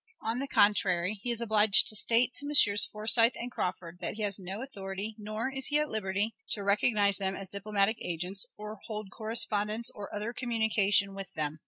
On 0.23 0.39
the 0.39 0.47
contrary, 0.47 1.19
he 1.21 1.29
is 1.29 1.41
obliged 1.41 1.87
to 1.87 1.95
state 1.95 2.33
to 2.37 2.47
Messrs. 2.47 2.85
Forsyth 2.85 3.33
and 3.35 3.51
Crawford 3.51 3.99
that 4.01 4.15
he 4.15 4.23
has 4.23 4.39
no 4.39 4.63
authority, 4.63 5.13
nor 5.19 5.51
is 5.51 5.67
he 5.67 5.77
at 5.79 5.89
liberty, 5.91 6.33
to 6.53 6.63
recognize 6.63 7.19
them 7.19 7.35
as 7.35 7.49
diplomatic 7.49 7.97
agents, 8.01 8.47
or 8.57 8.79
hold 8.87 9.11
correspondence 9.11 9.91
or 9.91 10.11
other 10.11 10.33
communication 10.33 11.13
with 11.13 11.31
them. 11.33 11.59